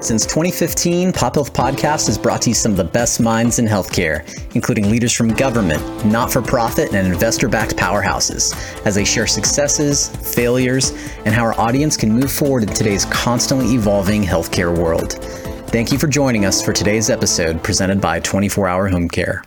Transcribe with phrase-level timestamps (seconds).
[0.00, 3.66] Since 2015, Pop Health Podcast has brought to you some of the best minds in
[3.66, 4.22] healthcare,
[4.54, 8.54] including leaders from government, not for profit, and investor backed powerhouses,
[8.86, 10.06] as they share successes,
[10.36, 10.92] failures,
[11.24, 15.14] and how our audience can move forward in today's constantly evolving healthcare world.
[15.70, 19.42] Thank you for joining us for today's episode presented by 24 Hour Home Care.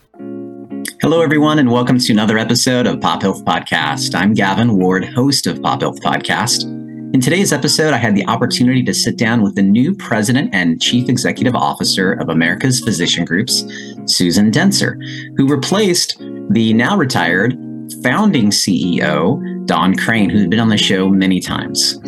[1.01, 4.13] Hello, everyone, and welcome to another episode of Pop Health Podcast.
[4.15, 6.80] I'm Gavin Ward, host of Pop Health Podcast.
[7.13, 10.81] In today's episode, I had the opportunity to sit down with the new president and
[10.81, 13.65] chief executive officer of America's Physician Groups,
[14.05, 14.95] Susan Dentzer,
[15.35, 16.17] who replaced
[16.51, 17.57] the now retired
[18.01, 21.99] founding CEO, Don Crane, who's been on the show many times.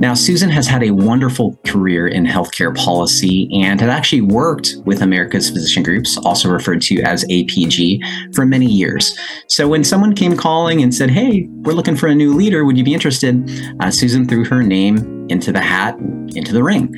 [0.00, 5.02] Now, Susan has had a wonderful career in healthcare policy and had actually worked with
[5.02, 9.14] America's Physician Groups, also referred to as APG, for many years.
[9.46, 12.78] So when someone came calling and said, Hey, we're looking for a new leader, would
[12.78, 13.50] you be interested?
[13.80, 15.98] Uh, Susan threw her name into the hat,
[16.34, 16.94] into the ring.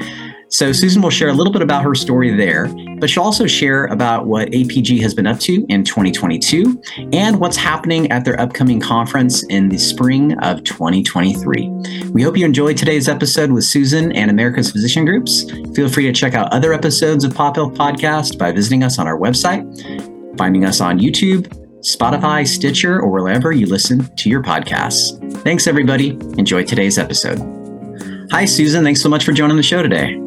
[0.53, 3.87] So Susan will share a little bit about her story there, but she'll also share
[3.87, 6.81] about what APG has been up to in 2022
[7.15, 11.69] and what's happening at their upcoming conference in the spring of 2023.
[12.11, 15.51] We hope you enjoyed today's episode with Susan and America's Physician Groups.
[15.75, 19.07] Feel free to check out other episodes of Pop Health Podcast by visiting us on
[19.07, 21.47] our website, finding us on YouTube,
[21.81, 25.19] Spotify, Stitcher, or wherever you listen to your podcasts.
[25.39, 26.11] Thanks, everybody.
[26.37, 27.39] Enjoy today's episode.
[28.31, 28.85] Hi, Susan.
[28.85, 30.22] Thanks so much for joining the show today.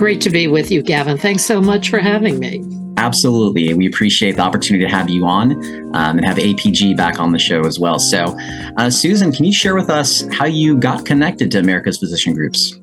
[0.00, 1.18] Great to be with you, Gavin.
[1.18, 2.64] Thanks so much for having me.
[2.96, 3.74] Absolutely.
[3.74, 5.52] We appreciate the opportunity to have you on
[5.94, 7.98] um, and have APG back on the show as well.
[7.98, 8.34] So,
[8.78, 12.79] uh, Susan, can you share with us how you got connected to America's Physician Groups?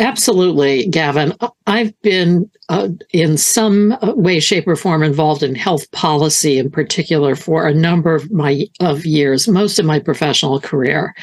[0.00, 1.32] Absolutely, Gavin.
[1.68, 7.36] I've been uh, in some way, shape, or form involved in health policy, in particular,
[7.36, 11.14] for a number of my of years, most of my professional career.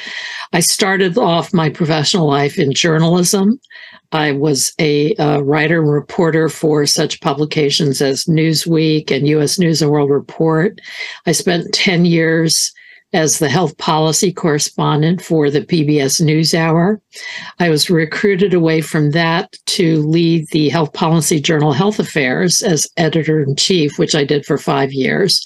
[0.53, 3.59] I started off my professional life in journalism.
[4.13, 9.59] I was a uh, writer and reporter for such publications as Newsweek and U.S.
[9.59, 10.79] News and World Report.
[11.25, 12.71] I spent ten years
[13.13, 16.99] as the health policy correspondent for the PBS NewsHour.
[17.59, 22.87] I was recruited away from that to lead the health policy journal Health Affairs as
[22.97, 25.45] editor in chief, which I did for five years.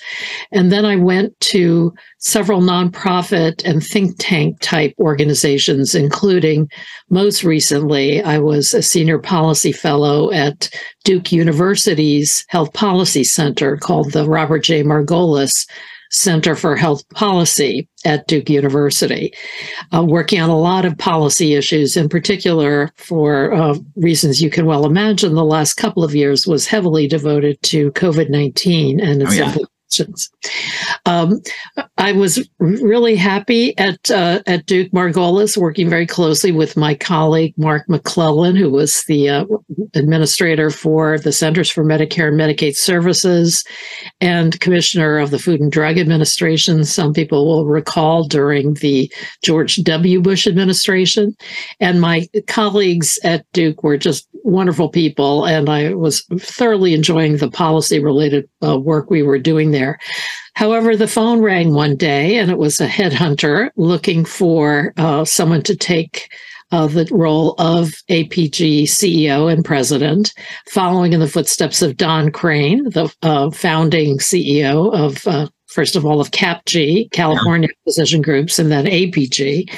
[0.52, 6.70] And then I went to several nonprofit and think tank type organizations, including
[7.10, 10.70] most recently, I was a senior policy fellow at
[11.04, 14.84] Duke University's Health Policy Center called the Robert J.
[14.84, 15.68] Margolis
[16.16, 19.34] Center for Health Policy at Duke University,
[19.94, 24.66] uh, working on a lot of policy issues, in particular, for uh, reasons you can
[24.66, 29.32] well imagine, the last couple of years was heavily devoted to COVID 19 and its
[29.32, 29.56] oh, yeah
[29.96, 30.30] questions.
[31.06, 31.42] Um,
[31.98, 37.54] I was really happy at uh, at Duke Margolis, working very closely with my colleague
[37.58, 39.46] Mark McClellan, who was the uh,
[39.94, 43.64] administrator for the Centers for Medicare and Medicaid Services
[44.22, 46.84] and commissioner of the Food and Drug Administration.
[46.84, 49.12] Some people will recall during the
[49.44, 50.22] George W.
[50.22, 51.36] Bush administration,
[51.80, 57.50] and my colleagues at Duke were just wonderful people, and I was thoroughly enjoying the
[57.50, 60.00] policy related uh, work we were doing there.
[60.54, 65.64] However, the phone rang one day, and it was a headhunter looking for uh, someone
[65.64, 66.32] to take
[66.72, 70.34] uh, the role of APG CEO and president,
[70.70, 76.06] following in the footsteps of Don Crane, the uh, founding CEO of uh, first of
[76.06, 77.84] all, of CAPG, California yeah.
[77.84, 79.70] Physician Groups, and then APG,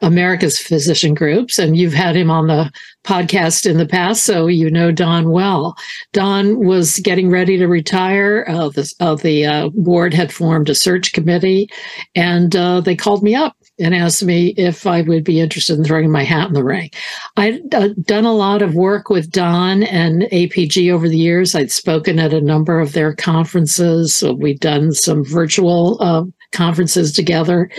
[0.00, 1.58] America's Physician Groups.
[1.58, 2.70] And you've had him on the
[3.04, 5.76] podcast in the past, so you know Don well.
[6.12, 8.44] Don was getting ready to retire.
[8.48, 11.68] Uh, the, uh, the uh, board had formed a search committee,
[12.14, 15.84] and uh, they called me up and asked me if I would be interested in
[15.84, 16.90] throwing my hat in the ring.
[17.36, 21.54] I'd uh, done a lot of work with Don and APG over the years.
[21.54, 24.14] I'd spoken at a number of their conferences.
[24.14, 27.70] So we'd done some virtual uh, conferences together.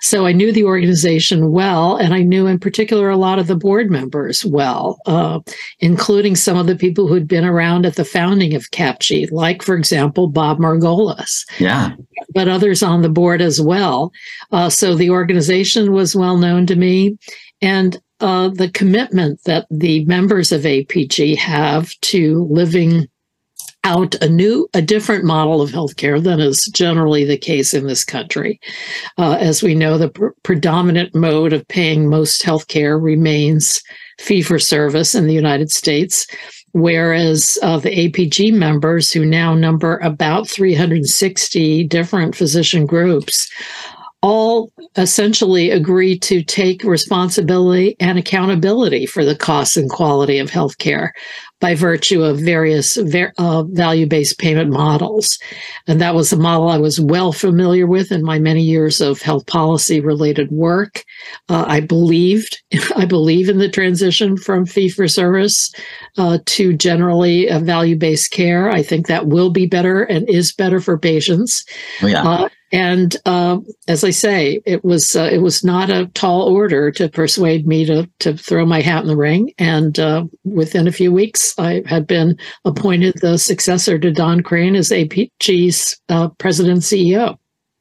[0.00, 3.56] So I knew the organization well, and I knew in particular a lot of the
[3.56, 5.40] board members well, uh,
[5.80, 9.76] including some of the people who'd been around at the founding of CAPG, like, for
[9.76, 11.44] example, Bob Margolis.
[11.58, 11.92] Yeah.
[12.34, 14.12] But others on the board as well.
[14.52, 17.16] Uh, so the organization was well known to me.
[17.62, 23.08] And uh, the commitment that the members of APG have to living
[23.86, 28.04] out a new, a different model of healthcare than is generally the case in this
[28.04, 28.60] country.
[29.16, 33.80] Uh, as we know, the pr- predominant mode of paying most healthcare remains
[34.18, 36.26] fee for service in the United States.
[36.72, 43.48] Whereas uh, the APG members, who now number about 360 different physician groups,
[44.26, 51.10] all essentially agree to take responsibility and accountability for the costs and quality of healthcare
[51.60, 55.38] by virtue of various uh, value based payment models.
[55.86, 59.22] And that was a model I was well familiar with in my many years of
[59.22, 61.04] health policy related work.
[61.48, 62.60] Uh, I believed,
[62.96, 65.72] I believe in the transition from fee for service
[66.18, 68.70] uh, to generally value based care.
[68.70, 71.64] I think that will be better and is better for patients.
[72.02, 72.48] Oh, yeah.
[72.72, 77.08] And uh, as I say, it was uh, it was not a tall order to
[77.08, 79.52] persuade me to to throw my hat in the ring.
[79.58, 84.74] And uh, within a few weeks, I had been appointed the successor to Don Crane
[84.74, 87.38] as APG's uh, president CEO.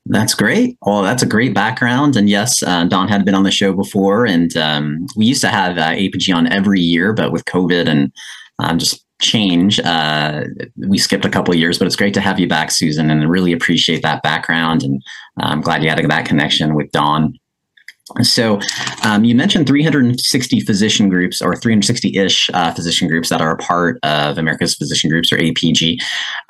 [0.08, 0.78] That's great.
[0.84, 2.16] Well, that's a great background.
[2.16, 5.50] And yes, uh, Don had been on the show before, and um, we used to
[5.50, 8.12] have uh, APG on every year, but with COVID and
[8.60, 9.80] um, just change.
[9.80, 10.44] Uh,
[10.88, 13.26] we skipped a couple years, but it's great to have you back, Susan, and I
[13.26, 14.84] really appreciate that background.
[14.84, 15.02] And
[15.40, 17.34] uh, I'm glad you had that connection with Don.
[18.22, 18.60] So,
[19.04, 23.58] um, you mentioned 360 physician groups or 360 ish uh, physician groups that are a
[23.58, 25.98] part of America's Physician Groups or APG.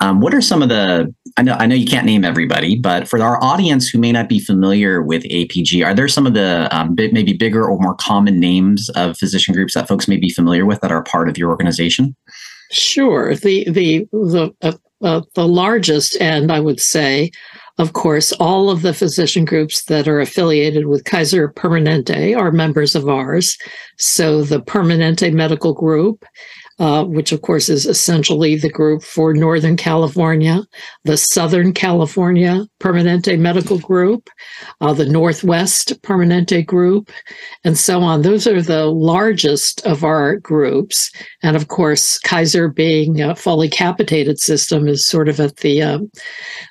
[0.00, 1.12] Um, what are some of the?
[1.38, 4.28] I know I know you can't name everybody, but for our audience who may not
[4.28, 7.94] be familiar with APG, are there some of the um, bit, maybe bigger or more
[7.94, 11.38] common names of physician groups that folks may be familiar with that are part of
[11.38, 12.14] your organization?
[12.70, 13.34] Sure.
[13.34, 14.72] The the the uh,
[15.02, 17.30] uh, the largest, and I would say,
[17.78, 22.94] of course, all of the physician groups that are affiliated with Kaiser Permanente are members
[22.94, 23.58] of ours.
[23.98, 26.24] So the Permanente Medical Group
[26.78, 30.62] uh, which of course is essentially the group for Northern California,
[31.04, 34.28] the Southern California Permanente Medical Group,
[34.80, 37.10] uh, the Northwest Permanente Group,
[37.64, 38.22] and so on.
[38.22, 41.10] Those are the largest of our groups.
[41.42, 45.98] And of course, Kaiser being a fully capitated system is sort of at the uh,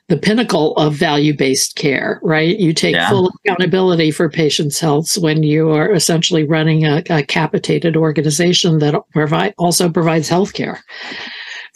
[0.07, 2.59] the pinnacle of value-based care, right?
[2.59, 3.09] You take yeah.
[3.09, 8.95] full accountability for patients' health when you are essentially running a, a capitated organization that
[9.11, 10.83] provide also provides health care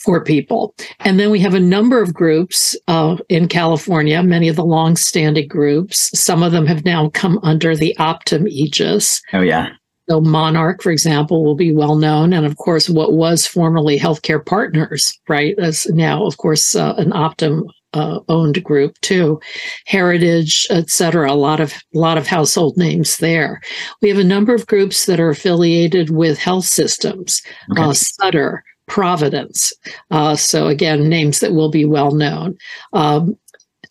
[0.03, 0.75] for people.
[0.99, 5.47] And then we have a number of groups uh, in California, many of the long-standing
[5.47, 6.11] groups.
[6.19, 9.21] Some of them have now come under the Optum aegis.
[9.31, 9.69] Oh, yeah.
[10.09, 12.33] So Monarch, for example, will be well known.
[12.33, 17.11] And of course, what was formerly Healthcare Partners, right, is now, of course, uh, an
[17.11, 17.63] Optum
[17.93, 19.39] uh, owned group too,
[19.85, 21.31] Heritage, et cetera.
[21.31, 23.61] A lot of a lot of household names there.
[24.01, 27.41] We have a number of groups that are affiliated with health systems,
[27.71, 27.81] okay.
[27.81, 29.73] uh, Sutter, Providence.
[30.11, 32.57] Uh, so again, names that will be well known.
[32.93, 33.37] Um,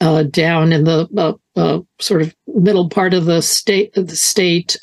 [0.01, 4.79] uh, down in the uh, uh, sort of middle part of the state, the state,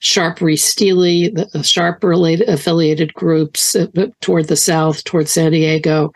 [0.00, 3.74] Sharp Steele, the Sharp related affiliated groups
[4.20, 6.12] toward the south, toward San Diego,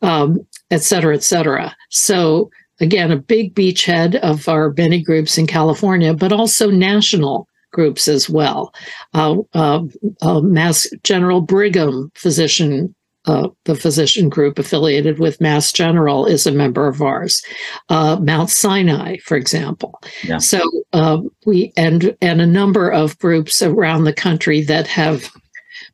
[0.00, 0.38] um,
[0.70, 1.74] et cetera, et cetera.
[1.90, 8.08] So again, a big beachhead of our many groups in California, but also national groups
[8.08, 8.72] as well.
[9.14, 9.82] Uh, uh,
[10.22, 12.94] uh, Mass General Brigham physician.
[13.28, 17.42] Uh, the physician group affiliated with Mass General is a member of ours.
[17.88, 20.00] Uh, Mount Sinai, for example.
[20.22, 20.38] Yeah.
[20.38, 20.60] So
[20.92, 25.28] uh, we and and a number of groups around the country that have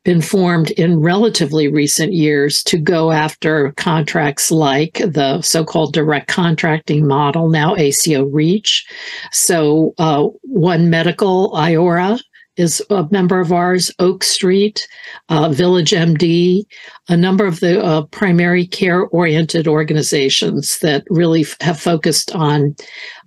[0.05, 6.29] been formed in relatively recent years to go after contracts like the so called direct
[6.29, 8.85] contracting model, now ACO REACH.
[9.31, 12.21] So, uh, One Medical, Iora,
[12.57, 14.87] is a member of ours, Oak Street,
[15.29, 16.65] uh, Village MD,
[17.09, 22.77] a number of the uh, primary care oriented organizations that really f- have focused on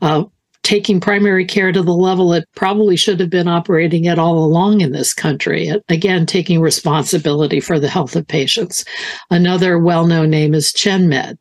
[0.02, 0.24] uh,
[0.66, 4.82] taking primary care to the level it probably should have been operating at all along
[4.82, 5.72] in this country.
[5.90, 8.84] Again, taking responsibility for the health of patients.
[9.30, 11.38] Another well known name is ChenMed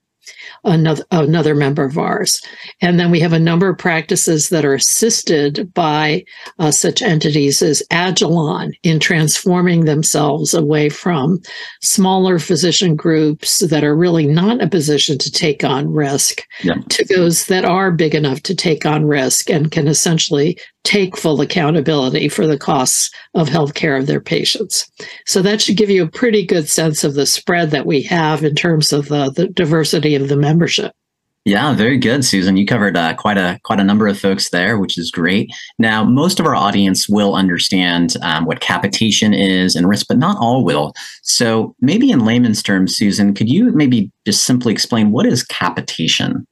[0.64, 2.40] another another member of ours.
[2.80, 6.24] And then we have a number of practices that are assisted by
[6.58, 11.40] uh, such entities as Agilon in transforming themselves away from
[11.80, 16.74] smaller physician groups that are really not in a position to take on risk yeah.
[16.88, 21.40] to those that are big enough to take on risk and can essentially take full
[21.40, 24.90] accountability for the costs of healthcare of their patients.
[25.26, 28.44] So that should give you a pretty good sense of the spread that we have
[28.44, 30.92] in terms of the, the diversity of the membership.
[31.46, 32.56] Yeah, very good, Susan.
[32.56, 35.50] You covered uh, quite a quite a number of folks there, which is great.
[35.78, 40.38] Now, most of our audience will understand um, what capitation is and risk, but not
[40.38, 40.94] all will.
[41.22, 46.46] So, maybe in layman's terms, Susan, could you maybe just simply explain what is capitation?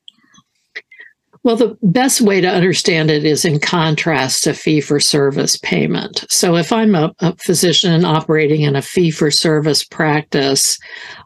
[1.45, 6.25] Well, the best way to understand it is in contrast to fee for service payment.
[6.31, 10.79] So, if I'm a, a physician operating in a fee for service practice,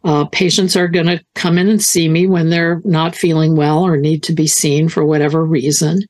[0.05, 3.85] uh, patients are going to come in and see me when they're not feeling well
[3.85, 6.01] or need to be seen for whatever reason.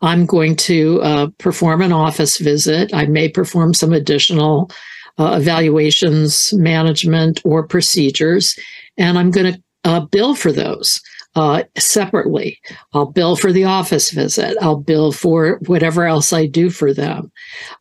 [0.00, 2.94] I'm going to uh, perform an office visit.
[2.94, 4.70] I may perform some additional
[5.18, 8.56] uh, evaluations, management, or procedures,
[8.96, 11.00] and I'm going to uh, bill for those
[11.36, 12.58] uh, separately.
[12.92, 14.56] I'll bill for the office visit.
[14.60, 17.30] I'll bill for whatever else I do for them.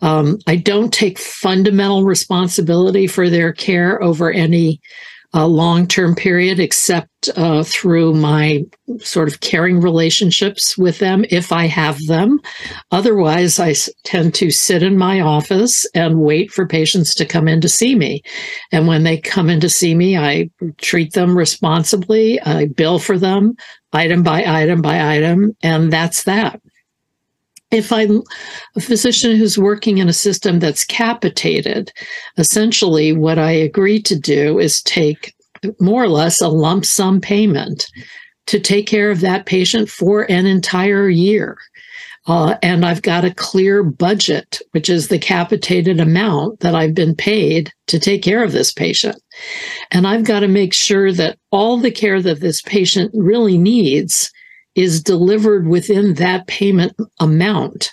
[0.02, 4.82] Um, I don't take fundamental responsibility for their care over any
[5.34, 8.64] uh, long term period, except uh, through my
[9.00, 12.40] sort of caring relationships with them if I have them.
[12.92, 17.62] Otherwise, I tend to sit in my office and wait for patients to come in
[17.62, 18.22] to see me.
[18.72, 23.18] And when they come in to see me, I treat them responsibly, I bill for
[23.18, 23.56] them
[23.92, 26.62] item by item by item, and that's that
[27.72, 28.24] if I'm
[28.76, 31.92] a physician who's working in a system that's capitated,
[32.38, 35.36] essentially what I agree to do is take
[35.80, 37.86] more or less a lump sum payment
[38.48, 41.58] to take care of that patient for an entire year.
[42.26, 47.16] Uh, and I've got a clear budget, which is the capitated amount that I've been
[47.16, 49.16] paid to take care of this patient.
[49.92, 54.32] And I've got to make sure that all the care that this patient really needs
[54.80, 57.92] is delivered within that payment amount.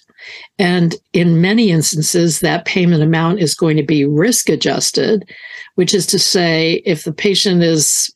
[0.59, 5.29] And in many instances, that payment amount is going to be risk adjusted,
[5.75, 8.15] which is to say, if the patient is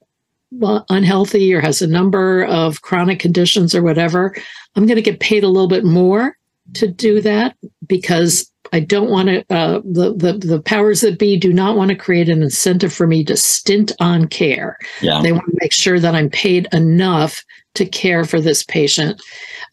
[0.89, 4.35] unhealthy or has a number of chronic conditions or whatever,
[4.77, 6.37] I'm going to get paid a little bit more
[6.75, 11.37] to do that because I don't want to, uh, the, the, the powers that be
[11.37, 14.79] do not want to create an incentive for me to stint on care.
[15.01, 15.21] Yeah.
[15.23, 19.21] They want to make sure that I'm paid enough to care for this patient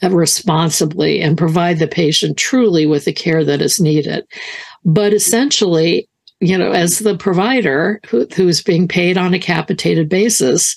[0.03, 4.25] responsibly and provide the patient truly with the care that is needed.
[4.85, 6.07] But essentially,
[6.39, 10.75] you know, as the provider who, who's being paid on a capitated basis,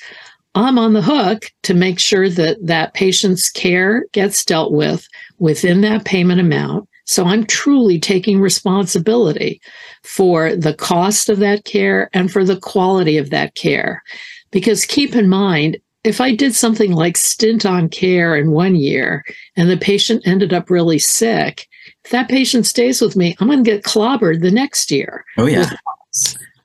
[0.55, 5.07] I'm on the hook to make sure that that patient's care gets dealt with
[5.39, 6.89] within that payment amount.
[7.05, 9.61] So I'm truly taking responsibility
[10.03, 14.03] for the cost of that care and for the quality of that care.
[14.51, 19.25] Because keep in mind, if I did something like stint on care in one year
[19.57, 21.67] and the patient ended up really sick,
[22.05, 25.25] if that patient stays with me, I'm going to get clobbered the next year.
[25.37, 25.71] Oh, yeah.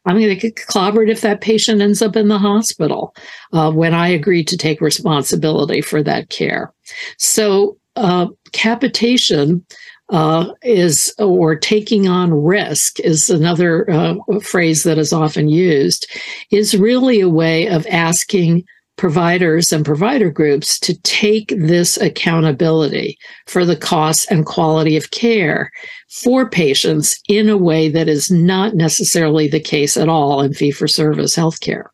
[0.06, 3.16] I'm going to get clobbered if that patient ends up in the hospital
[3.52, 6.74] uh, when I agree to take responsibility for that care.
[7.18, 9.66] So, uh, capitation
[10.10, 16.08] uh, is, or taking on risk is another uh, phrase that is often used,
[16.52, 18.64] is really a way of asking
[18.98, 25.72] providers and provider groups to take this accountability for the cost and quality of care
[26.10, 30.72] for patients in a way that is not necessarily the case at all in fee
[30.72, 31.86] for service healthcare.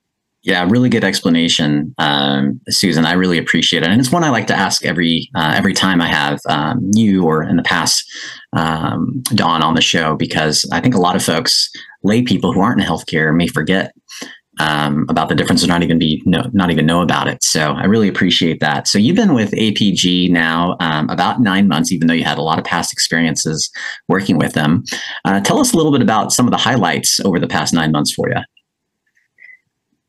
[0.44, 3.06] Yeah, really good explanation, um, Susan.
[3.06, 6.02] I really appreciate it, and it's one I like to ask every uh, every time
[6.02, 8.04] I have um, you or in the past
[8.54, 11.70] um, Don on the show because I think a lot of folks,
[12.02, 13.94] lay people who aren't in healthcare, may forget
[14.62, 17.44] um, about the difference or not even be no, not even know about it.
[17.44, 18.88] So I really appreciate that.
[18.88, 22.44] So you've been with APG now um, about nine months, even though you had a
[22.44, 23.72] lot of past experiences
[24.08, 24.84] working with them.
[25.26, 27.92] Uh, tell us a little bit about some of the highlights over the past nine
[27.92, 28.38] months for you.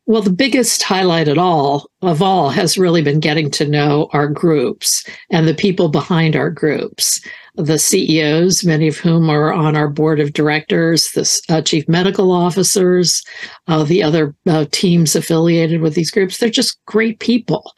[0.05, 4.27] Well, the biggest highlight at all of all has really been getting to know our
[4.27, 7.21] groups and the people behind our groups
[7.55, 12.31] the CEOs, many of whom are on our board of directors, the uh, chief medical
[12.31, 13.23] officers,
[13.67, 16.37] uh, the other uh, teams affiliated with these groups.
[16.37, 17.73] They're just great people.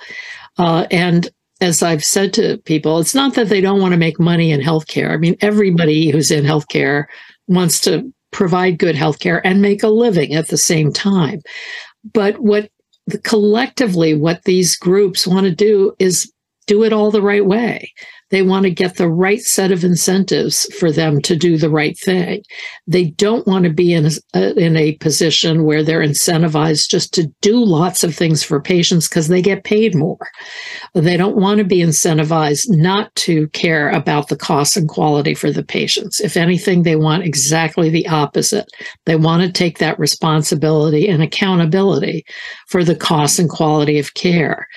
[0.58, 1.29] Uh, and
[1.60, 4.62] as I've said to people, it's not that they don't want to make money in
[4.62, 5.12] healthcare.
[5.12, 7.05] I mean, everybody who's in healthcare
[7.48, 11.41] wants to provide good healthcare and make a living at the same time.
[12.14, 12.70] But what
[13.24, 16.32] collectively, what these groups want to do is
[16.68, 17.94] do it all the right way.
[18.32, 21.98] They want to get the right set of incentives for them to do the right
[21.98, 22.44] thing.
[22.88, 27.27] They don't want to be in a, in a position where they're incentivized just to
[27.41, 30.17] do lots of things for patients because they get paid more.
[30.94, 35.51] They don't want to be incentivized not to care about the cost and quality for
[35.51, 36.20] the patients.
[36.20, 38.67] If anything, they want exactly the opposite.
[39.05, 42.25] They want to take that responsibility and accountability
[42.67, 44.67] for the cost and quality of care.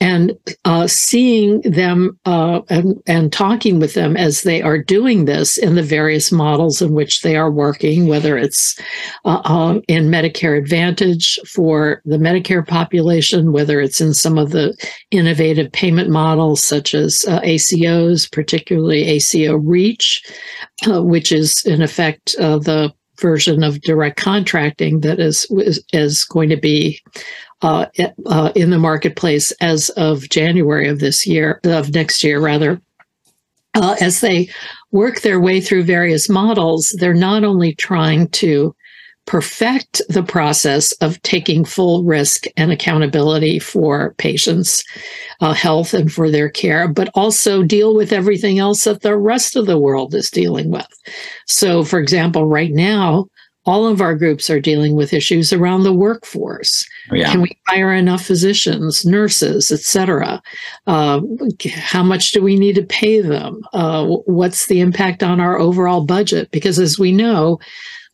[0.00, 5.58] And uh, seeing them uh, and, and talking with them as they are doing this
[5.58, 8.78] in the various models in which they are working, whether it's
[9.24, 14.76] uh, uh, in Medicare Advantage for the Medicare population, whether it's in some of the
[15.10, 20.22] innovative payment models such as uh, ACOs, particularly ACO Reach,
[20.88, 25.46] uh, which is in effect the version of direct contracting that is
[25.92, 27.00] is, going to be
[27.62, 27.86] uh,
[28.26, 32.80] uh, in the marketplace as of January of this year, of next year, rather.
[33.74, 34.48] Uh, as they
[34.92, 38.74] work their way through various models, they're not only trying to
[39.28, 44.82] perfect the process of taking full risk and accountability for patients'
[45.42, 49.54] uh, health and for their care, but also deal with everything else that the rest
[49.54, 50.88] of the world is dealing with.
[51.46, 53.26] So, for example, right now,
[53.66, 56.88] all of our groups are dealing with issues around the workforce.
[57.10, 57.30] Oh, yeah.
[57.30, 60.40] Can we hire enough physicians, nurses, et cetera?
[60.86, 61.20] Uh,
[61.74, 63.60] how much do we need to pay them?
[63.74, 66.50] Uh, what's the impact on our overall budget?
[66.50, 67.58] Because as we know,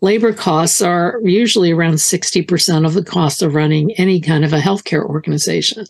[0.04, 4.61] labor costs are usually around 60% of the cost of running any kind of a
[4.61, 5.87] healthcare organization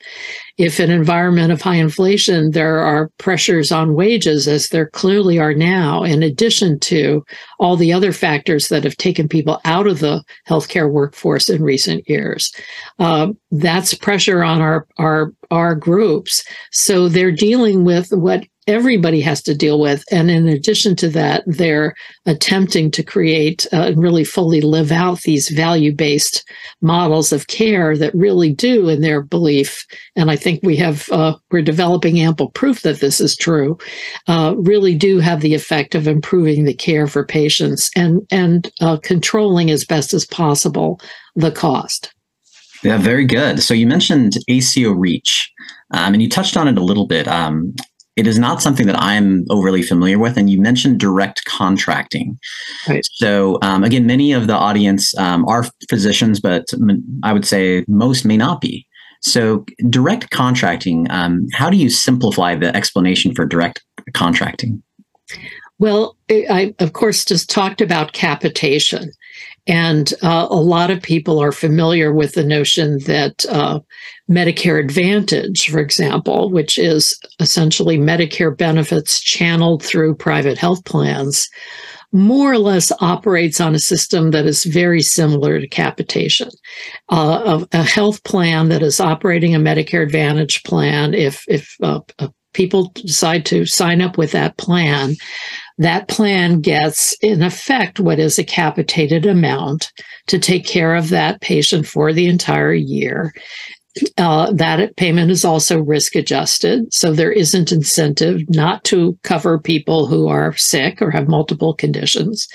[0.56, 5.38] if in an environment of high inflation, there are pressures on wages, as there clearly
[5.38, 7.24] are now, in addition to
[7.58, 12.08] all the other factors that have taken people out of the healthcare workforce in recent
[12.08, 12.54] years.
[13.00, 16.44] Uh, that's pressure on our our our groups.
[16.70, 20.04] So they're dealing with what everybody has to deal with.
[20.10, 21.94] And in addition to that, they're
[22.26, 26.48] attempting to create uh, and really fully live out these value based
[26.80, 31.34] models of care that really do, in their belief, and I think we have, uh,
[31.50, 33.78] we're developing ample proof that this is true,
[34.28, 38.96] uh, really do have the effect of improving the care for patients and, and uh,
[39.02, 41.00] controlling as best as possible
[41.36, 42.12] the cost.
[42.82, 43.62] Yeah, very good.
[43.62, 45.50] So you mentioned ACO Reach,
[45.92, 47.26] um, and you touched on it a little bit.
[47.26, 47.74] Um,
[48.16, 50.36] it is not something that I'm overly familiar with.
[50.36, 52.38] And you mentioned direct contracting.
[52.88, 53.04] Right.
[53.14, 56.72] So, um, again, many of the audience um, are physicians, but
[57.22, 58.86] I would say most may not be.
[59.20, 64.82] So, direct contracting, um, how do you simplify the explanation for direct contracting?
[65.78, 69.10] Well, I, of course, just talked about capitation.
[69.66, 73.80] And uh, a lot of people are familiar with the notion that uh,
[74.30, 81.48] Medicare Advantage, for example, which is essentially Medicare benefits channeled through private health plans,
[82.12, 86.48] more or less operates on a system that is very similar to capitation.
[87.10, 92.00] Uh, a, a, health plan that is operating a Medicare Advantage plan, if if uh,
[92.20, 95.16] uh, people decide to sign up with that plan,
[95.78, 99.92] that plan gets, in effect, what is a capitated amount
[100.28, 103.34] to take care of that patient for the entire year.
[104.18, 106.92] Uh, that payment is also risk adjusted.
[106.92, 112.48] So there isn't incentive not to cover people who are sick or have multiple conditions.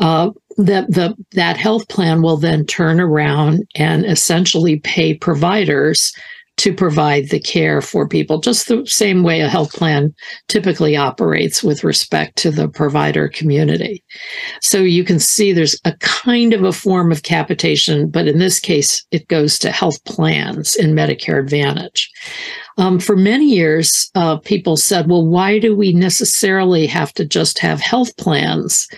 [0.00, 6.12] Uh, the that health plan will then turn around and essentially pay providers
[6.56, 10.14] to provide the care for people, just the same way a health plan
[10.48, 14.04] typically operates with respect to the provider community.
[14.60, 18.60] So you can see there's a kind of a form of capitation, but in this
[18.60, 22.08] case, it goes to health plans in Medicare Advantage.
[22.78, 27.58] Um, for many years, uh, people said, well, why do we necessarily have to just
[27.58, 28.88] have health plans?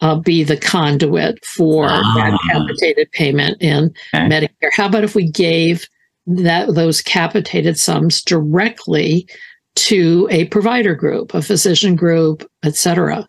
[0.00, 2.48] Uh, be the conduit for that ah.
[2.50, 4.26] capitated payment in okay.
[4.28, 4.70] Medicare.
[4.72, 5.88] How about if we gave
[6.26, 9.28] that those capitated sums directly
[9.76, 13.26] to a provider group, a physician group, etc.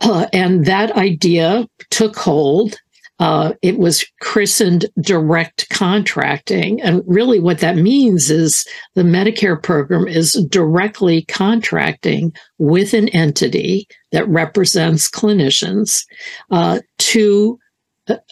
[0.00, 2.78] Uh, and that idea took hold.
[3.18, 6.80] Uh, it was christened direct contracting.
[6.80, 13.86] And really, what that means is the Medicare program is directly contracting with an entity
[14.12, 16.02] that represents clinicians
[16.50, 17.58] uh, to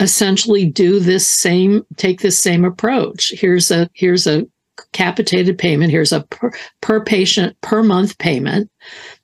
[0.00, 3.32] essentially do this same take this same approach.
[3.36, 4.46] Here's a here's a
[4.92, 5.90] capitated payment.
[5.90, 8.70] Here's a per, per patient per month payment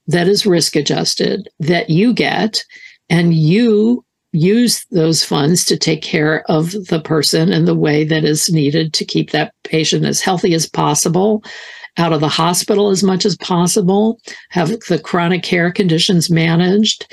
[0.06, 2.64] that is risk adjusted that you get
[3.08, 8.24] and you use those funds to take care of the person in the way that
[8.24, 11.42] is needed to keep that patient as healthy as possible
[11.96, 14.18] out of the hospital as much as possible
[14.50, 17.06] have the chronic care conditions managed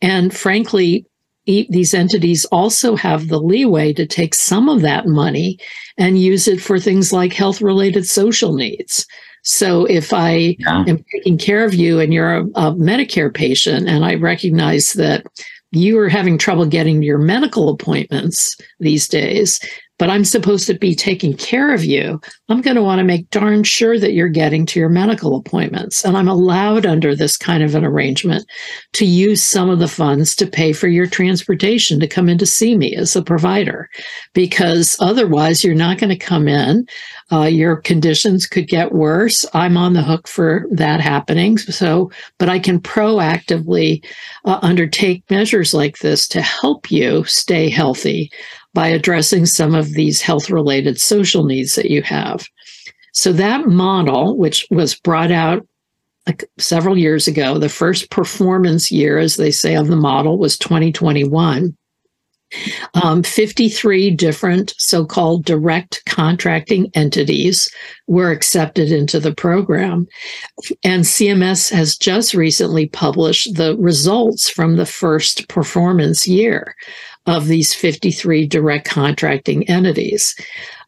[0.00, 1.04] and frankly
[1.48, 5.58] these entities also have the leeway to take some of that money
[5.96, 9.06] and use it for things like health related social needs.
[9.44, 10.84] So if I yeah.
[10.86, 15.24] am taking care of you and you're a, a Medicare patient and I recognize that
[15.70, 19.60] you are having trouble getting your medical appointments these days,
[19.98, 23.30] but I'm supposed to be taking care of you, I'm going to want to make
[23.30, 26.04] darn sure that you're getting to your medical appointments.
[26.04, 28.46] And I'm allowed under this kind of an arrangement
[28.94, 32.46] to use some of the funds to pay for your transportation to come in to
[32.46, 33.88] see me as a provider,
[34.34, 36.86] because otherwise you're not going to come in.
[37.30, 39.44] Uh, your conditions could get worse.
[39.52, 41.58] I'm on the hook for that happening.
[41.58, 44.04] So, but I can proactively
[44.44, 48.30] uh, undertake measures like this to help you stay healthy
[48.78, 52.46] by addressing some of these health related social needs that you have.
[53.12, 55.66] So, that model, which was brought out
[56.28, 60.56] like several years ago, the first performance year, as they say on the model, was
[60.56, 61.76] 2021.
[62.94, 67.68] Um, 53 different so called direct contracting entities
[68.06, 70.06] were accepted into the program.
[70.84, 76.76] And CMS has just recently published the results from the first performance year
[77.28, 80.34] of these 53 direct contracting entities.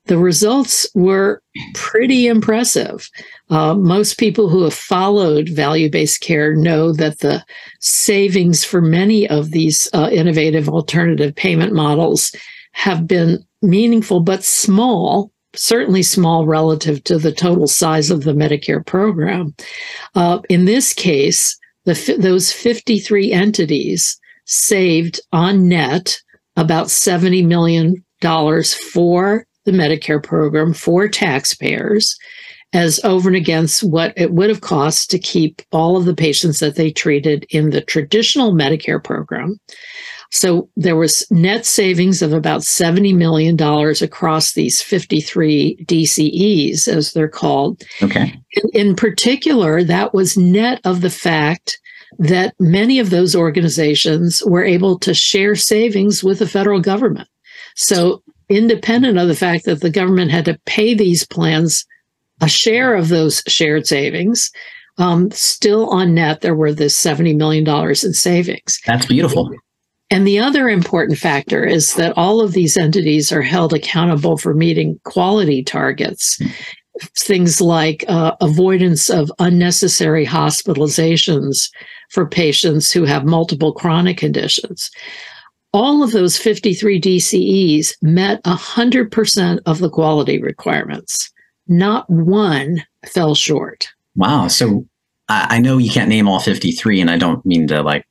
[0.07, 1.43] The results were
[1.75, 3.09] pretty impressive.
[3.51, 7.45] Uh, most people who have followed value based care know that the
[7.81, 12.35] savings for many of these uh, innovative alternative payment models
[12.73, 18.85] have been meaningful but small, certainly small relative to the total size of the Medicare
[18.85, 19.55] program.
[20.15, 26.21] Uh, in this case, the, those 53 entities saved on net
[26.61, 28.05] about $70 million
[28.93, 32.17] for the Medicare program for taxpayers
[32.73, 36.61] as over and against what it would have cost to keep all of the patients
[36.61, 39.59] that they treated in the traditional Medicare program.
[40.31, 47.27] So there was net savings of about $70 million across these 53 DCEs, as they're
[47.27, 47.83] called.
[48.03, 48.39] Okay.
[48.53, 51.81] In, in particular, that was net of the fact
[52.19, 57.29] that many of those organizations were able to share savings with the federal government.
[57.77, 61.87] So, independent of the fact that the government had to pay these plans
[62.41, 64.51] a share of those shared savings,
[64.99, 68.81] um, still on net, there were this $70 million in savings.
[68.87, 69.51] That's beautiful.
[70.11, 74.55] And the other important factor is that all of these entities are held accountable for
[74.55, 76.41] meeting quality targets.
[77.17, 81.71] Things like uh, avoidance of unnecessary hospitalizations
[82.11, 84.91] for patients who have multiple chronic conditions.
[85.73, 91.31] All of those 53 DCEs met 100% of the quality requirements.
[91.69, 93.89] Not one fell short.
[94.17, 94.49] Wow.
[94.49, 94.85] So
[95.29, 98.05] I, I know you can't name all 53, and I don't mean to like,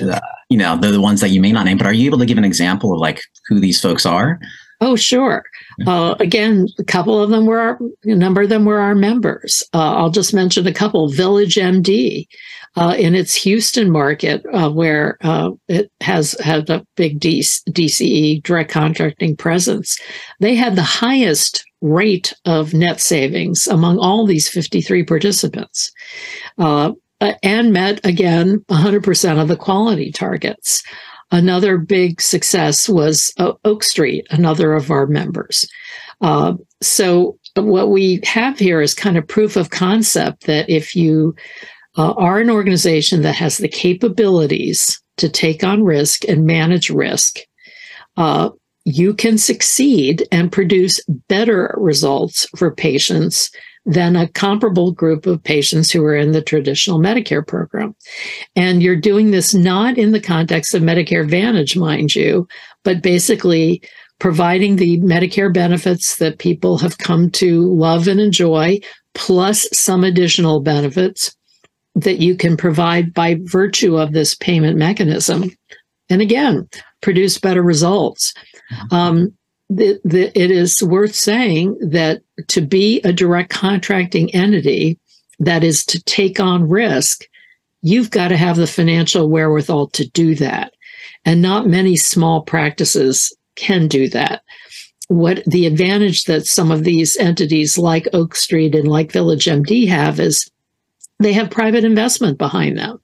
[0.00, 2.18] uh, you know, they're the ones that you may not name, but are you able
[2.18, 4.40] to give an example of like who these folks are?
[4.80, 5.42] Oh, sure.
[5.86, 9.62] Uh, again, a couple of them were our, a number of them were our members.
[9.72, 11.08] Uh, I'll just mention a couple.
[11.08, 12.26] Village MD
[12.76, 18.70] uh, in its Houston market, uh, where uh, it has had a big DCE direct
[18.70, 19.98] contracting presence,
[20.40, 25.90] they had the highest rate of net savings among all these 53 participants.
[26.58, 26.92] Uh,
[27.42, 30.82] and met again 100% of the quality targets.
[31.32, 35.68] Another big success was uh, Oak Street, another of our members.
[36.20, 41.34] Uh, so, what we have here is kind of proof of concept that if you
[41.96, 47.38] uh, are an organization that has the capabilities to take on risk and manage risk,
[48.18, 48.50] uh,
[48.84, 53.50] you can succeed and produce better results for patients
[53.86, 57.94] than a comparable group of patients who are in the traditional Medicare program.
[58.56, 62.48] And you're doing this not in the context of Medicare Advantage, mind you,
[62.82, 63.80] but basically
[64.18, 68.80] providing the Medicare benefits that people have come to love and enjoy,
[69.14, 71.36] plus some additional benefits
[71.94, 75.50] that you can provide by virtue of this payment mechanism.
[76.10, 76.68] And again,
[77.02, 78.34] produce better results.
[78.72, 78.94] Mm-hmm.
[78.94, 79.32] Um,
[79.68, 84.98] the, the, it is worth saying that to be a direct contracting entity
[85.38, 87.24] that is to take on risk,
[87.82, 90.72] you've got to have the financial wherewithal to do that.
[91.24, 94.42] And not many small practices can do that.
[95.08, 99.88] What the advantage that some of these entities like Oak Street and like Village MD
[99.88, 100.50] have is
[101.18, 103.00] they have private investment behind them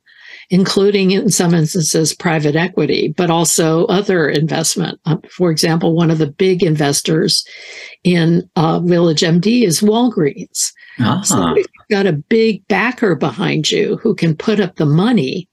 [0.52, 5.00] including in some instances private equity, but also other investment.
[5.06, 7.42] Uh, for example, one of the big investors
[8.04, 10.70] in uh, Village MD is Walgreens.
[11.00, 11.22] Uh-huh.
[11.22, 15.48] So if you've got a big backer behind you who can put up the money,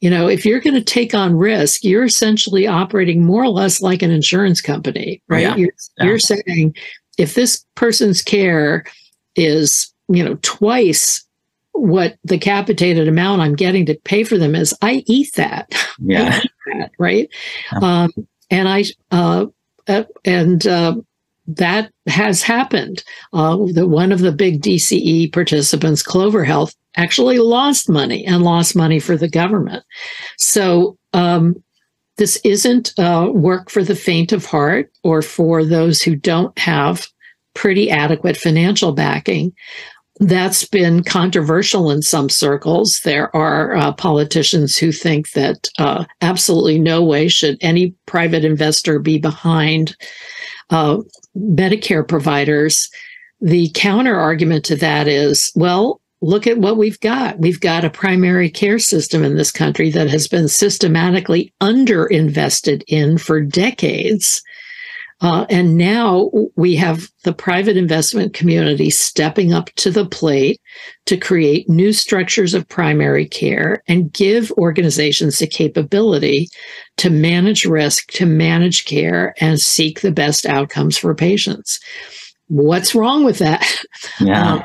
[0.00, 3.80] you know, if you're going to take on risk, you're essentially operating more or less
[3.80, 5.42] like an insurance company, right?
[5.42, 5.54] Yeah.
[5.54, 6.04] You're, yeah.
[6.06, 6.74] you're saying
[7.18, 8.84] if this person's care
[9.36, 11.23] is, you know, twice
[11.74, 15.72] what the capitated amount I'm getting to pay for them is, I eat that.
[16.00, 16.40] Yeah.
[16.42, 17.28] Eat that, right.
[17.80, 18.10] Um,
[18.50, 18.82] and I,
[19.12, 19.46] uh,
[19.86, 20.96] uh, and uh,
[21.46, 23.04] that has happened.
[23.32, 28.74] Uh, the, one of the big DCE participants, Clover Health, actually lost money and lost
[28.74, 29.84] money for the government.
[30.36, 31.62] So um,
[32.16, 37.06] this isn't uh, work for the faint of heart or for those who don't have
[37.54, 39.52] pretty adequate financial backing.
[40.20, 43.00] That's been controversial in some circles.
[43.04, 49.00] There are uh, politicians who think that uh, absolutely no way should any private investor
[49.00, 49.96] be behind
[50.70, 50.98] uh,
[51.36, 52.88] Medicare providers.
[53.40, 57.38] The counter argument to that is well, look at what we've got.
[57.38, 63.18] We've got a primary care system in this country that has been systematically underinvested in
[63.18, 64.42] for decades.
[65.24, 70.60] Uh, and now we have the private investment community stepping up to the plate
[71.06, 76.46] to create new structures of primary care and give organizations the capability
[76.98, 81.80] to manage risk, to manage care, and seek the best outcomes for patients.
[82.48, 83.66] What's wrong with that?
[84.20, 84.56] Yeah.
[84.56, 84.62] Um,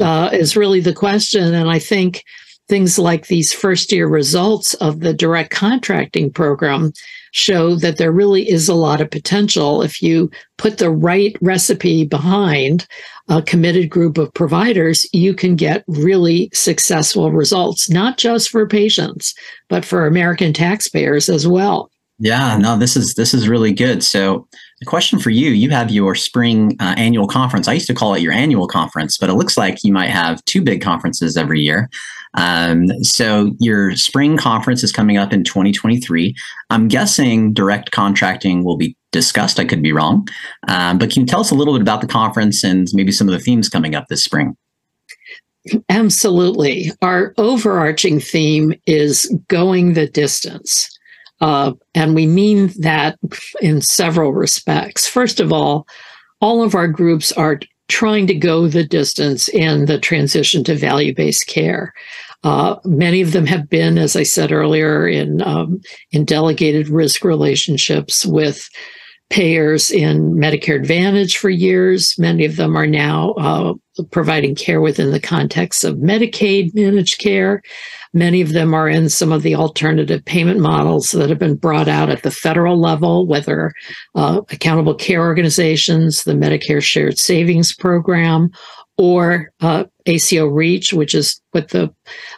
[0.00, 1.54] uh, is really the question.
[1.54, 2.24] And I think
[2.68, 6.92] things like these first year results of the direct contracting program
[7.32, 12.04] show that there really is a lot of potential if you put the right recipe
[12.04, 12.86] behind
[13.28, 19.34] a committed group of providers you can get really successful results not just for patients
[19.68, 21.90] but for american taxpayers as well.
[22.18, 24.02] Yeah no this is this is really good.
[24.04, 24.46] So
[24.82, 25.50] the question for you.
[25.50, 27.68] You have your spring uh, annual conference.
[27.68, 30.44] I used to call it your annual conference but it looks like you might have
[30.44, 31.88] two big conferences every year.
[32.34, 36.34] Um, so your spring conference is coming up in 2023
[36.70, 39.60] i'm guessing direct contracting will be discussed.
[39.60, 40.26] I could be wrong.
[40.66, 43.28] Um, but can you tell us a little bit about the conference and maybe some
[43.28, 44.56] of the themes coming up this spring?
[45.88, 46.90] Absolutely.
[47.02, 50.88] Our overarching theme is going the distance.
[51.42, 53.18] Uh, and we mean that
[53.60, 55.08] in several respects.
[55.08, 55.86] First of all,
[56.40, 61.12] all of our groups are trying to go the distance in the transition to value
[61.12, 61.92] based care.
[62.44, 65.80] Uh, many of them have been, as I said earlier, in um,
[66.12, 68.68] in delegated risk relationships with
[69.28, 72.14] payers in Medicare Advantage for years.
[72.18, 73.74] Many of them are now uh,
[74.10, 77.62] providing care within the context of Medicaid managed care.
[78.14, 81.88] Many of them are in some of the alternative payment models that have been brought
[81.88, 83.72] out at the federal level, whether
[84.14, 88.50] uh, accountable care organizations, the Medicare Shared Savings Program,
[88.98, 91.92] or uh, ACO REACH, which is what the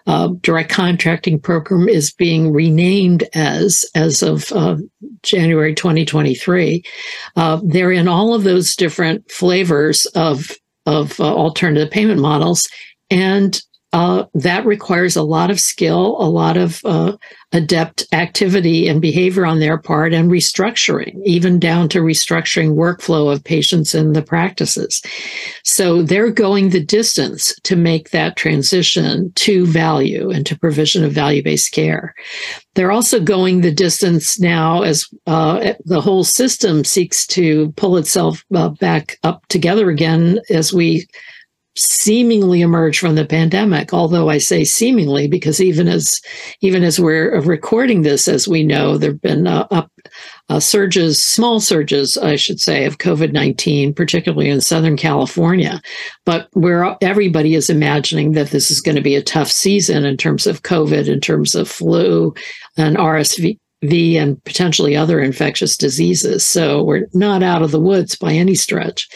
[0.07, 4.77] uh, direct contracting program is being renamed as as of uh,
[5.23, 6.85] January 2023.
[7.37, 10.53] Uh, they're in all of those different flavors of
[10.87, 12.69] of uh, alternative payment models,
[13.11, 13.61] and
[13.95, 17.17] uh, that requires a lot of skill, a lot of uh,
[17.53, 23.45] adept activity and behavior on their part, and restructuring, even down to restructuring workflow of
[23.45, 25.01] patients in the practices.
[25.63, 31.13] So they're going the distance to make that transition to value and to provision of
[31.13, 32.17] value based care.
[32.75, 38.45] They're also going the distance now as uh, the whole system seeks to pull itself
[38.53, 41.07] uh, back up together again as we
[41.77, 46.21] seemingly emerge from the pandemic although i say seemingly because even as
[46.61, 49.91] even as we're recording this as we know there've been uh, up
[50.49, 55.81] uh, surges small surges i should say of covid-19 particularly in southern california.
[56.25, 60.17] But where everybody is imagining that this is going to be a tough season in
[60.17, 62.35] terms of covid in terms of flu
[62.77, 63.59] and rsv
[63.89, 66.47] V and potentially other infectious diseases.
[66.47, 69.09] So we're not out of the woods by any stretch.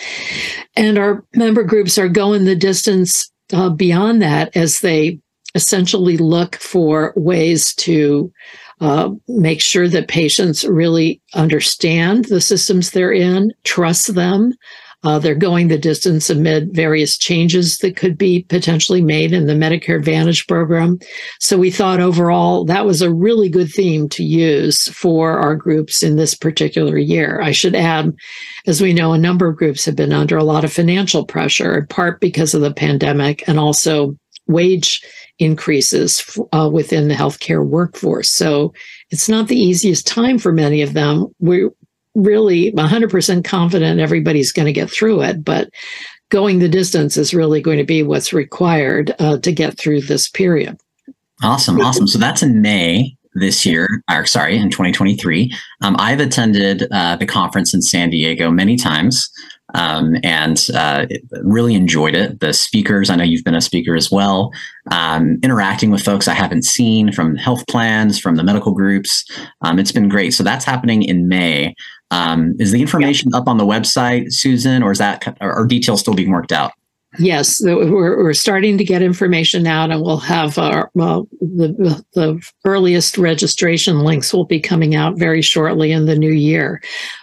[0.76, 5.20] And our member groups are going the distance uh, beyond that as they
[5.54, 8.32] essentially look for ways to
[8.80, 14.52] uh, make sure that patients really understand the systems they're in, trust them,
[15.04, 19.54] uh, they're going the distance amid various changes that could be potentially made in the
[19.54, 20.98] Medicare Advantage program.
[21.38, 26.02] So we thought overall that was a really good theme to use for our groups
[26.02, 27.40] in this particular year.
[27.40, 28.12] I should add,
[28.66, 31.78] as we know, a number of groups have been under a lot of financial pressure,
[31.78, 34.16] in part because of the pandemic and also
[34.48, 35.02] wage
[35.38, 38.30] increases uh, within the healthcare workforce.
[38.30, 38.72] So
[39.10, 41.26] it's not the easiest time for many of them.
[41.38, 41.68] We
[42.14, 45.70] really 100% confident everybody's going to get through it, but
[46.30, 50.28] going the distance is really going to be what's required uh, to get through this
[50.28, 50.78] period.
[51.42, 52.06] Awesome, awesome.
[52.06, 55.52] So that's in May this year, or sorry, in 2023.
[55.82, 59.30] Um, I've attended uh, the conference in San Diego many times
[59.74, 61.06] um, and uh,
[61.42, 62.40] really enjoyed it.
[62.40, 64.50] The speakers, I know you've been a speaker as well,
[64.90, 69.24] um, interacting with folks I haven't seen from health plans, from the medical groups.
[69.62, 70.32] Um, it's been great.
[70.32, 71.74] So that's happening in May.
[72.10, 73.38] Um, is the information yeah.
[73.38, 76.72] up on the website, Susan, or is that are details still being worked out?
[77.18, 82.40] Yes, we're, we're starting to get information out, and we'll have our well, the, the
[82.66, 86.82] earliest registration links will be coming out very shortly in the new year.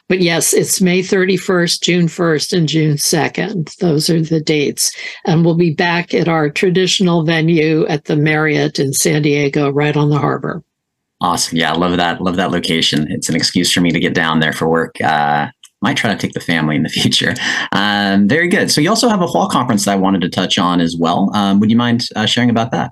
[0.10, 3.76] But yes, it's May 31st, June 1st, and June 2nd.
[3.78, 4.92] Those are the dates.
[5.26, 9.96] And we'll be back at our traditional venue at the Marriott in San Diego, right
[9.96, 10.64] on the harbor.
[11.22, 11.58] Awesome.
[11.58, 12.22] Yeah, love that.
[12.22, 13.10] Love that location.
[13.10, 15.00] It's an excuse for me to get down there for work.
[15.02, 15.48] Uh,
[15.82, 17.34] might try to take the family in the future.
[17.72, 18.72] Um, very good.
[18.72, 21.30] So you also have a fall conference that I wanted to touch on as well.
[21.34, 22.92] Um, would you mind uh, sharing about that?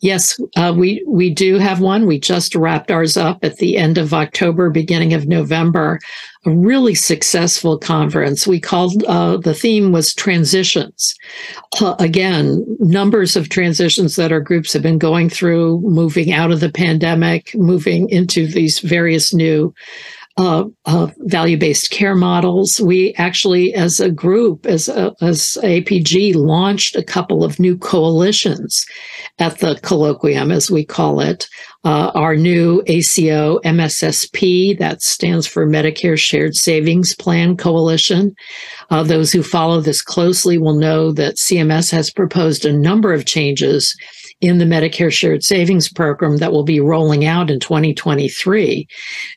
[0.00, 2.06] Yes, uh, we we do have one.
[2.06, 5.98] We just wrapped ours up at the end of October, beginning of November.
[6.46, 8.46] A really successful conference.
[8.46, 11.16] We called uh, the theme was transitions.
[11.80, 16.60] Uh, again, numbers of transitions that our groups have been going through, moving out of
[16.60, 19.74] the pandemic, moving into these various new
[20.38, 22.80] uh, uh, value-based care models.
[22.80, 28.86] We actually, as a group, as a, as APG, launched a couple of new coalitions
[29.40, 31.48] at the colloquium, as we call it.
[31.84, 38.34] Uh, our new ACO MSSP, that stands for Medicare Shared Savings Plan Coalition.
[38.90, 43.26] Uh, those who follow this closely will know that CMS has proposed a number of
[43.26, 43.96] changes
[44.40, 48.86] in the Medicare Shared Savings Program that will be rolling out in 2023,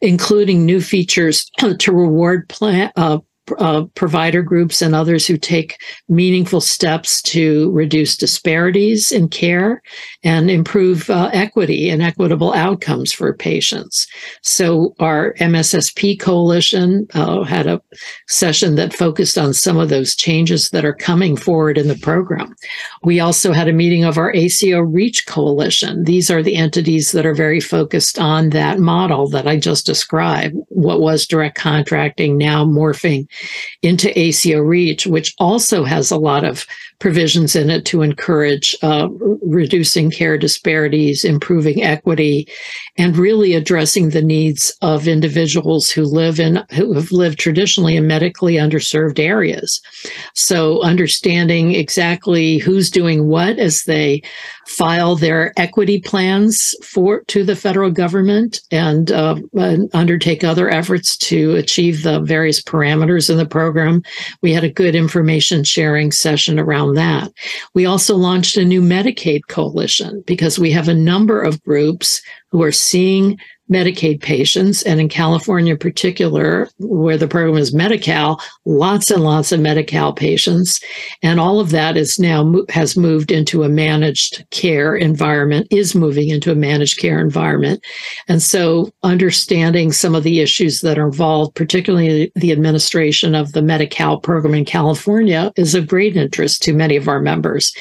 [0.01, 3.19] including new features to reward plan, uh,
[3.57, 5.77] uh, provider groups and others who take
[6.07, 9.81] meaningful steps to reduce disparities in care
[10.23, 14.07] and improve uh, equity and equitable outcomes for patients.
[14.41, 17.81] So, our MSSP coalition uh, had a
[18.27, 22.55] session that focused on some of those changes that are coming forward in the program.
[23.03, 26.03] We also had a meeting of our ACO REACH coalition.
[26.03, 30.55] These are the entities that are very focused on that model that I just described,
[30.69, 33.27] what was direct contracting, now morphing
[33.81, 36.65] into ACO REACH, which also has a lot of
[37.01, 39.09] provisions in it to encourage uh,
[39.41, 42.47] reducing care disparities, improving equity,
[42.97, 48.07] and really addressing the needs of individuals who live in who have lived traditionally in
[48.07, 49.81] medically underserved areas.
[50.35, 54.21] So understanding exactly who's doing what as they
[54.67, 61.17] file their equity plans for to the federal government and, uh, and undertake other efforts
[61.17, 64.01] to achieve the various parameters in the program.
[64.41, 67.31] We had a good information sharing session around that.
[67.73, 72.61] We also launched a new Medicaid coalition because we have a number of groups who
[72.63, 73.39] are seeing
[73.71, 79.53] Medicaid patients, and in California in particular, where the program is Medi-Cal, lots and lots
[79.53, 80.81] of Medi-Cal patients,
[81.23, 86.27] and all of that is now has moved into a managed care environment, is moving
[86.27, 87.81] into a managed care environment,
[88.27, 93.61] and so understanding some of the issues that are involved, particularly the administration of the
[93.61, 97.73] Medi-Cal program in California, is of great interest to many of our members,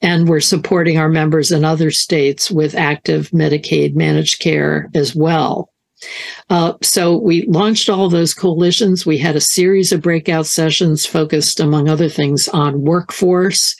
[0.00, 5.70] and we're supporting our members in other states with active Medicaid managed care as well.
[6.50, 9.06] Uh, so we launched all those coalitions.
[9.06, 13.74] We had a series of breakout sessions focused, among other things, on workforce,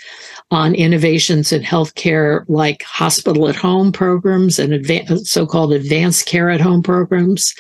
[0.50, 4.87] on innovations in healthcare like hospital at home programs and
[5.26, 7.54] so-called advanced care at home programs,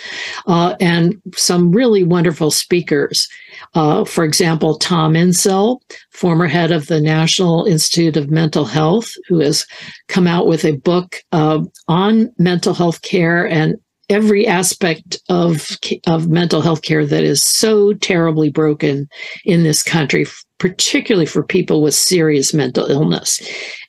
[0.46, 3.28] uh, and some really wonderful speakers.
[3.74, 9.40] Uh, for example, Tom Insel, former head of the National Institute of Mental Health, who
[9.40, 9.66] has
[10.08, 13.76] come out with a book uh, on mental health care and
[14.10, 19.08] every aspect of of mental health care that is so terribly broken
[19.44, 20.26] in this country
[20.58, 23.40] particularly for people with serious mental illness.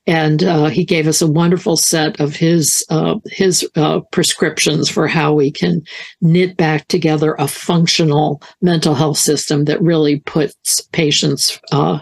[0.08, 5.08] And uh, he gave us a wonderful set of his uh, his uh, prescriptions for
[5.08, 5.82] how we can
[6.22, 12.00] knit back together a functional mental health system that really puts patients uh,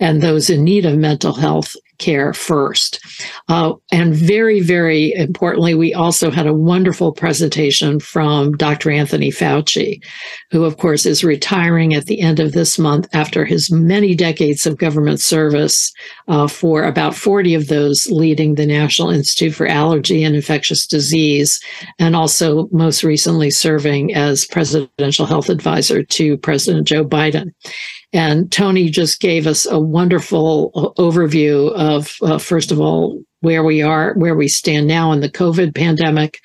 [0.00, 3.00] and those in need of mental health care first.
[3.48, 8.90] Uh, and very, very importantly, we also had a wonderful presentation from Dr.
[8.90, 10.02] Anthony Fauci,
[10.50, 14.66] who, of course, is retiring at the end of this month after his many decades
[14.66, 15.92] of government service,
[16.28, 21.60] uh, for about 40 of those leading the National Institute for Allergy and Infectious Disease,
[21.98, 27.52] and also most recently serving as presidential health advisor to President Joe Biden.
[28.14, 33.64] And Tony just gave us a wonderful uh, overview of, uh, first of all, where
[33.64, 36.40] we are, where we stand now in the COVID pandemic,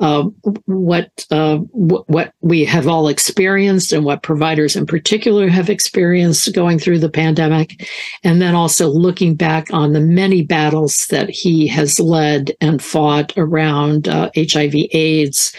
[0.00, 0.24] uh,
[0.66, 6.52] what uh, w- what we have all experienced and what providers in particular have experienced
[6.54, 7.88] going through the pandemic,
[8.24, 13.32] and then also looking back on the many battles that he has led and fought
[13.36, 15.54] around HIV/AIDS,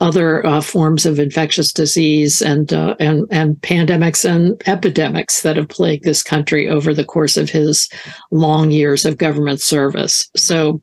[0.00, 5.56] uh, other uh, forms of infectious disease, and uh, and and pandemics and epidemics that
[5.56, 7.88] have plagued this country over the course of his
[8.30, 10.30] long years of government service.
[10.36, 10.80] So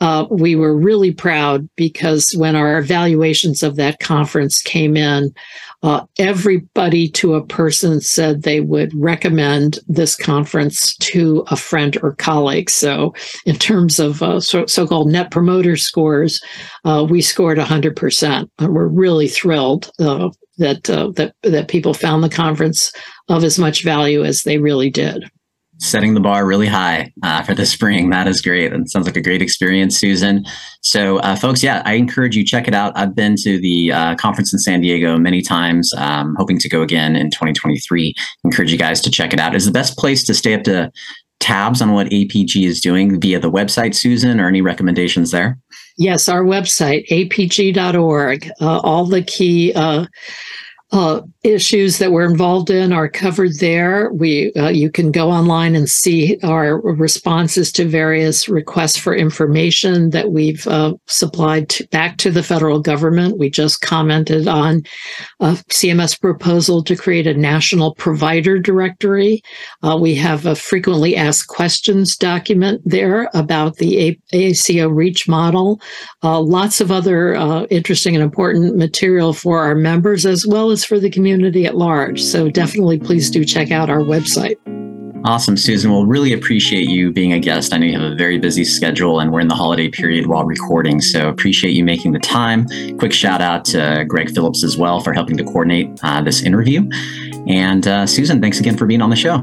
[0.00, 5.34] uh, we were really proud because when our evaluations of that conference came in,
[5.82, 12.14] uh, everybody to a person said they would recommend this conference to a friend or
[12.16, 12.68] colleague.
[12.68, 16.42] So, in terms of uh, so, called net promoter scores,
[16.84, 18.50] uh, we scored 100%.
[18.60, 22.92] We're really thrilled uh, that, uh, that, that people found the conference
[23.28, 25.24] of as much value as they really did
[25.78, 28.10] setting the bar really high uh, for the spring.
[28.10, 28.68] That is great.
[28.68, 30.44] That sounds like a great experience, Susan.
[30.80, 32.96] So, uh, folks, yeah, I encourage you check it out.
[32.96, 35.92] I've been to the uh, conference in San Diego many times.
[35.94, 38.14] Um, hoping to go again in 2023.
[38.44, 39.54] Encourage you guys to check it out.
[39.54, 40.90] Is the best place to stay up to
[41.40, 45.58] tabs on what APG is doing via the website, Susan, or any recommendations there?
[45.98, 48.50] Yes, our website, apg.org.
[48.60, 49.72] Uh, all the key
[50.92, 54.12] uh, issues that we're involved in are covered there.
[54.12, 60.10] We uh, you can go online and see our responses to various requests for information
[60.10, 63.38] that we've uh, supplied to, back to the federal government.
[63.38, 64.82] We just commented on
[65.40, 69.42] a CMS proposal to create a national provider directory.
[69.82, 75.80] Uh, we have a frequently asked questions document there about the a- ACO REACH model.
[76.22, 80.84] Uh, lots of other uh, interesting and important material for our members as well as
[80.84, 82.22] for the community at large.
[82.22, 84.56] So definitely please do check out our website.
[85.24, 85.90] Awesome, Susan.
[85.90, 87.72] We'll really appreciate you being a guest.
[87.72, 90.44] I know you have a very busy schedule and we're in the holiday period while
[90.44, 91.00] recording.
[91.00, 92.66] So appreciate you making the time.
[92.98, 96.88] Quick shout out to Greg Phillips as well for helping to coordinate uh, this interview.
[97.48, 99.36] And uh, Susan, thanks again for being on the show.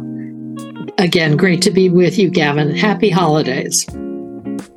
[0.99, 2.75] Again, great to be with you, Gavin.
[2.75, 3.85] Happy holidays.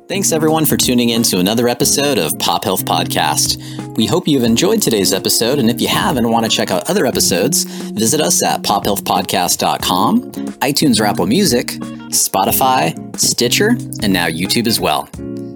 [0.07, 3.57] Thanks everyone for tuning in to another episode of Pop Health Podcast.
[3.97, 6.89] We hope you've enjoyed today's episode, and if you have and want to check out
[6.89, 11.67] other episodes, visit us at pophealthpodcast.com, iTunes or Apple Music,
[12.11, 15.09] Spotify, Stitcher, and now YouTube as well.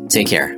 [0.09, 0.57] Take care.